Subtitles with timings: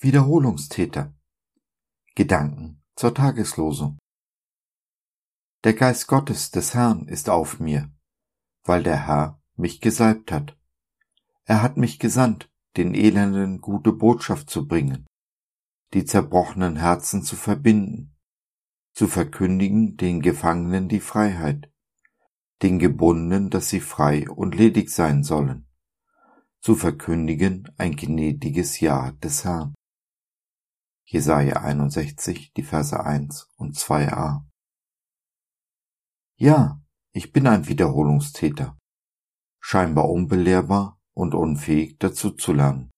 [0.00, 1.12] Wiederholungstäter.
[2.14, 3.98] Gedanken zur Tageslosung.
[5.64, 7.90] Der Geist Gottes des Herrn ist auf mir,
[8.62, 10.56] weil der Herr mich gesalbt hat.
[11.46, 15.04] Er hat mich gesandt, den Elenden gute Botschaft zu bringen,
[15.94, 18.16] die zerbrochenen Herzen zu verbinden,
[18.92, 21.72] zu verkündigen den Gefangenen die Freiheit,
[22.62, 25.66] den Gebundenen, dass sie frei und ledig sein sollen,
[26.60, 29.74] zu verkündigen ein gnädiges Ja des Herrn.
[31.10, 34.44] Jesaja 61, die Verse 1 und 2a.
[36.36, 38.78] Ja, ich bin ein Wiederholungstäter,
[39.58, 42.90] scheinbar unbelehrbar und unfähig dazu zu lernen.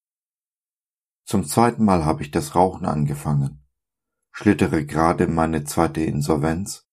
[1.24, 3.64] Zum zweiten Mal habe ich das Rauchen angefangen,
[4.32, 6.88] schlittere gerade meine zweite Insolvenz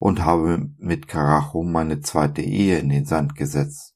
[0.00, 3.94] und habe mit Karacho meine zweite Ehe in den Sand gesetzt.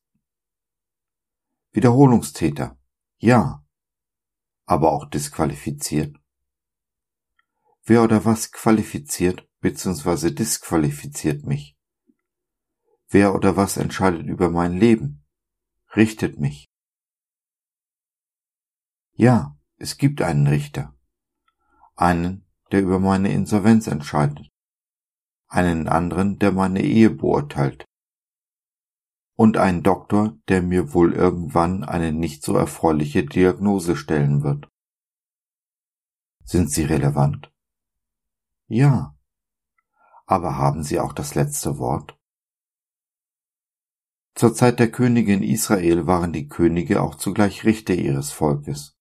[1.73, 2.79] Wiederholungstäter,
[3.19, 3.67] ja,
[4.65, 6.22] aber auch disqualifiziert.
[7.85, 10.31] Wer oder was qualifiziert bzw.
[10.31, 11.77] disqualifiziert mich?
[13.09, 15.25] Wer oder was entscheidet über mein Leben?
[15.97, 16.71] Richtet mich?
[19.15, 20.97] Ja, es gibt einen Richter.
[21.97, 24.49] Einen, der über meine Insolvenz entscheidet.
[25.49, 27.85] Einen anderen, der meine Ehe beurteilt.
[29.35, 34.69] Und einen Doktor, der mir wohl irgendwann eine nicht so erfreuliche Diagnose stellen wird.
[36.45, 37.52] Sind sie relevant?
[38.73, 39.15] Ja.
[40.25, 42.19] Aber haben sie auch das letzte Wort?
[44.35, 48.97] Zur Zeit der Königin Israel waren die Könige auch zugleich Richter ihres Volkes.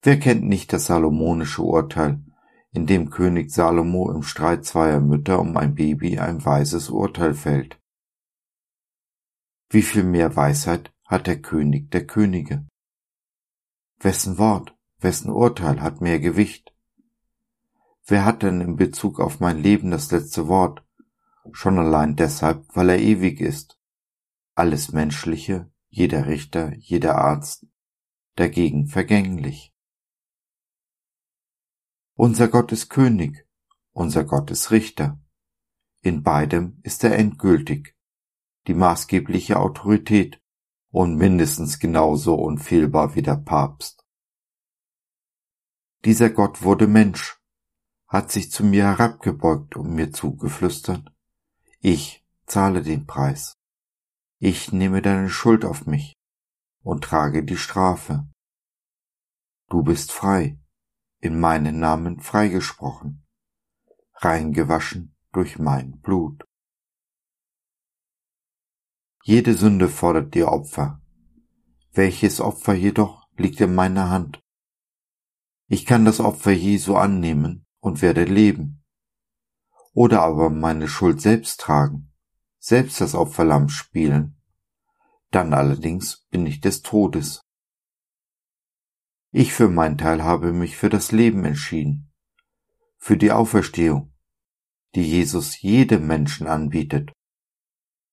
[0.00, 2.24] Wer kennt nicht das salomonische Urteil,
[2.70, 7.78] in dem König Salomo im Streit zweier Mütter um ein Baby ein weises Urteil fällt?
[9.68, 12.66] Wie viel mehr Weisheit hat der König der Könige?
[14.00, 16.72] Wessen Wort, wessen Urteil hat mehr Gewicht?
[18.10, 20.82] Wer hat denn in Bezug auf mein Leben das letzte Wort?
[21.52, 23.78] Schon allein deshalb, weil er ewig ist.
[24.54, 27.66] Alles Menschliche, jeder Richter, jeder Arzt,
[28.34, 29.74] dagegen vergänglich.
[32.14, 33.46] Unser Gott ist König,
[33.92, 35.20] unser Gott ist Richter.
[36.00, 37.94] In beidem ist er endgültig,
[38.68, 40.42] die maßgebliche Autorität
[40.90, 44.06] und mindestens genauso unfehlbar wie der Papst.
[46.06, 47.37] Dieser Gott wurde Mensch
[48.08, 51.12] hat sich zu mir herabgebeugt und mir zugeflüstert,
[51.80, 53.54] ich zahle den Preis.
[54.38, 56.14] Ich nehme deine Schuld auf mich
[56.82, 58.26] und trage die Strafe.
[59.68, 60.58] Du bist frei,
[61.20, 63.26] in meinen Namen freigesprochen,
[64.14, 66.44] reingewaschen durch mein Blut.
[69.22, 71.02] Jede Sünde fordert dir Opfer.
[71.92, 74.40] Welches Opfer jedoch liegt in meiner Hand?
[75.66, 78.84] Ich kann das Opfer Jesu annehmen und werde leben.
[79.92, 82.12] Oder aber meine Schuld selbst tragen,
[82.58, 84.40] selbst das Opferlamm spielen.
[85.30, 87.42] Dann allerdings bin ich des Todes.
[89.30, 92.12] Ich für mein Teil habe mich für das Leben entschieden,
[92.96, 94.14] für die Auferstehung,
[94.94, 97.12] die Jesus jedem Menschen anbietet,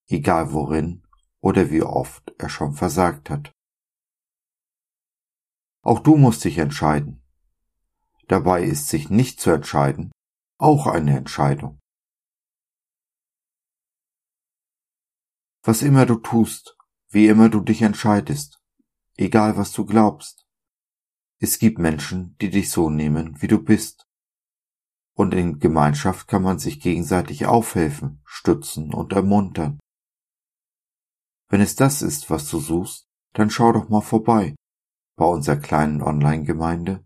[0.07, 1.03] egal worin
[1.39, 3.53] oder wie oft er schon versagt hat.
[5.81, 7.24] Auch du musst dich entscheiden.
[8.27, 10.11] Dabei ist sich nicht zu entscheiden
[10.57, 11.79] auch eine Entscheidung.
[15.63, 16.77] Was immer du tust,
[17.09, 18.59] wie immer du dich entscheidest,
[19.17, 20.45] egal was du glaubst,
[21.39, 24.07] es gibt Menschen, die dich so nehmen, wie du bist.
[25.17, 29.79] Und in Gemeinschaft kann man sich gegenseitig aufhelfen, stützen und ermuntern.
[31.49, 34.55] Wenn es das ist, was du suchst, dann schau doch mal vorbei
[35.17, 37.05] bei unserer kleinen Online-Gemeinde